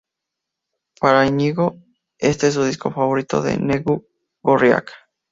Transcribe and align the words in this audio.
Para 0.99 1.27
Iñigo, 1.27 1.77
este 2.17 2.47
es 2.47 2.55
su 2.55 2.63
disco 2.63 2.89
favorito 2.91 3.43
de 3.43 3.57
Negu 3.59 4.07
Gorriak. 4.41 4.91